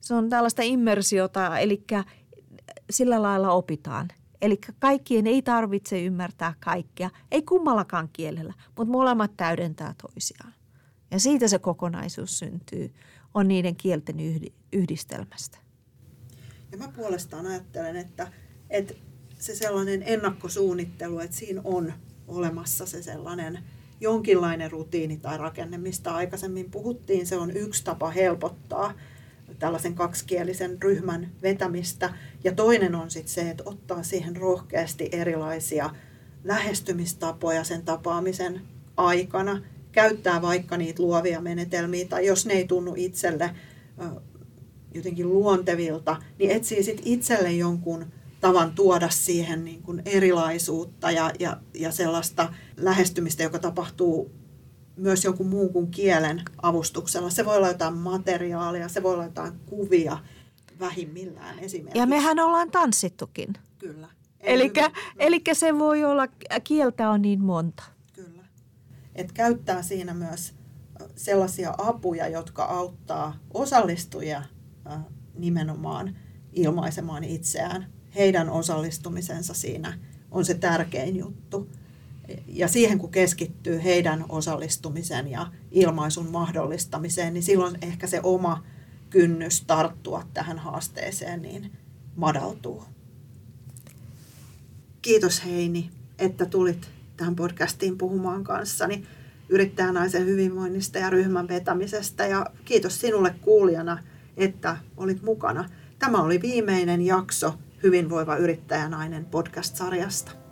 Se 0.00 0.14
on 0.14 0.30
tällaista 0.30 0.62
immersiota, 0.62 1.58
eli 1.58 1.84
sillä 2.90 3.22
lailla 3.22 3.50
opitaan. 3.50 4.08
Eli 4.42 4.58
kaikkien 4.78 5.26
ei 5.26 5.42
tarvitse 5.42 6.02
ymmärtää 6.02 6.54
kaikkea, 6.60 7.10
ei 7.30 7.42
kummallakaan 7.42 8.08
kielellä, 8.12 8.54
mutta 8.76 8.92
molemmat 8.92 9.30
täydentää 9.36 9.94
toisiaan. 10.02 10.54
Ja 11.10 11.20
siitä 11.20 11.48
se 11.48 11.58
kokonaisuus 11.58 12.38
syntyy, 12.38 12.94
on 13.34 13.48
niiden 13.48 13.76
kielten 13.76 14.16
yhdistelmästä. 14.72 15.58
Ja 16.72 16.78
mä 16.78 16.88
puolestaan 16.96 17.46
ajattelen, 17.46 17.96
että, 17.96 18.32
että 18.70 18.94
se 19.38 19.54
sellainen 19.54 20.02
ennakkosuunnittelu, 20.06 21.18
että 21.18 21.36
siinä 21.36 21.60
on 21.64 21.92
olemassa 22.28 22.86
se 22.86 23.02
sellainen 23.02 23.58
jonkinlainen 24.00 24.70
rutiini 24.70 25.16
tai 25.16 25.38
rakenne, 25.38 25.78
mistä 25.78 26.14
aikaisemmin 26.14 26.70
puhuttiin, 26.70 27.26
se 27.26 27.36
on 27.36 27.50
yksi 27.50 27.84
tapa 27.84 28.10
helpottaa– 28.10 28.94
tällaisen 29.58 29.94
kaksikielisen 29.94 30.82
ryhmän 30.82 31.32
vetämistä. 31.42 32.14
Ja 32.44 32.52
toinen 32.52 32.94
on 32.94 33.10
sitten 33.10 33.32
se, 33.32 33.50
että 33.50 33.62
ottaa 33.66 34.02
siihen 34.02 34.36
rohkeasti 34.36 35.08
erilaisia 35.12 35.90
lähestymistapoja 36.44 37.64
sen 37.64 37.82
tapaamisen 37.82 38.60
aikana. 38.96 39.62
Käyttää 39.92 40.42
vaikka 40.42 40.76
niitä 40.76 41.02
luovia 41.02 41.40
menetelmiä, 41.40 42.06
tai 42.08 42.26
jos 42.26 42.46
ne 42.46 42.54
ei 42.54 42.66
tunnu 42.66 42.94
itselle 42.96 43.50
jotenkin 44.94 45.28
luontevilta, 45.28 46.16
niin 46.38 46.50
etsii 46.50 46.82
sitten 46.82 47.06
itselle 47.06 47.52
jonkun 47.52 48.06
tavan 48.40 48.72
tuoda 48.74 49.08
siihen 49.10 49.64
niin 49.64 49.82
kuin 49.82 50.02
erilaisuutta 50.04 51.10
ja, 51.10 51.32
ja, 51.38 51.56
ja 51.74 51.92
sellaista 51.92 52.54
lähestymistä, 52.76 53.42
joka 53.42 53.58
tapahtuu 53.58 54.30
myös 54.96 55.24
jonkun 55.24 55.46
muun 55.46 55.72
kuin 55.72 55.90
kielen 55.90 56.42
avustuksella. 56.62 57.30
Se 57.30 57.44
voi 57.44 57.56
olla 57.56 57.68
jotain 57.68 57.94
materiaalia, 57.94 58.88
se 58.88 59.02
voi 59.02 59.14
olla 59.14 59.24
jotain 59.24 59.52
kuvia 59.66 60.18
vähimmillään 60.80 61.58
esimerkiksi. 61.58 61.98
Ja 61.98 62.06
mehän 62.06 62.38
ollaan 62.38 62.70
tanssittukin. 62.70 63.54
Kyllä. 63.78 64.08
Eli 65.18 65.42
se 65.52 65.78
voi 65.78 66.04
olla, 66.04 66.28
kieltä 66.64 67.10
on 67.10 67.22
niin 67.22 67.40
monta. 67.40 67.82
Kyllä. 68.12 68.44
Et 69.14 69.32
käyttää 69.32 69.82
siinä 69.82 70.14
myös 70.14 70.54
sellaisia 71.16 71.74
apuja, 71.78 72.28
jotka 72.28 72.64
auttaa 72.64 73.36
osallistujia 73.54 74.42
nimenomaan 75.34 76.16
ilmaisemaan 76.52 77.24
itseään. 77.24 77.92
Heidän 78.14 78.50
osallistumisensa 78.50 79.54
siinä 79.54 79.98
on 80.30 80.44
se 80.44 80.54
tärkein 80.54 81.16
juttu 81.16 81.70
ja 82.46 82.68
siihen 82.68 82.98
kun 82.98 83.10
keskittyy 83.10 83.84
heidän 83.84 84.24
osallistumisen 84.28 85.30
ja 85.30 85.46
ilmaisun 85.70 86.30
mahdollistamiseen, 86.30 87.34
niin 87.34 87.42
silloin 87.42 87.78
ehkä 87.82 88.06
se 88.06 88.20
oma 88.22 88.64
kynnys 89.10 89.64
tarttua 89.64 90.22
tähän 90.34 90.58
haasteeseen 90.58 91.42
niin 91.42 91.72
madaltuu. 92.16 92.84
Kiitos 95.02 95.44
Heini, 95.44 95.90
että 96.18 96.46
tulit 96.46 96.88
tähän 97.16 97.36
podcastiin 97.36 97.98
puhumaan 97.98 98.44
kanssani 98.44 99.06
yrittäjänaisen 99.48 100.26
hyvinvoinnista 100.26 100.98
ja 100.98 101.10
ryhmän 101.10 101.48
vetämisestä. 101.48 102.26
Ja 102.26 102.46
kiitos 102.64 103.00
sinulle 103.00 103.34
kuulijana, 103.40 103.98
että 104.36 104.76
olit 104.96 105.22
mukana. 105.22 105.70
Tämä 105.98 106.22
oli 106.22 106.42
viimeinen 106.42 107.02
jakso 107.02 107.54
Hyvinvoiva 107.82 108.36
yrittäjänainen 108.36 109.24
podcast-sarjasta. 109.24 110.45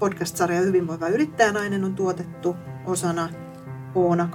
Podcast-sarja 0.00 0.60
Hyvinvoiva 0.60 1.08
yrittäjänainen 1.08 1.84
on 1.84 1.94
tuotettu 1.94 2.56
osana 2.86 3.28
Oona 3.94 4.28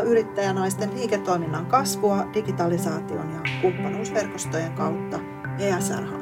2.0 0.00 0.04
yrittäjänaisten 0.04 0.94
liiketoiminnan 0.94 1.66
kasvua 1.66 2.26
digitalisaation 2.34 3.30
ja 3.34 3.40
kumppanuusverkostojen 3.62 4.72
kautta 4.72 5.20
ESR 5.58 6.17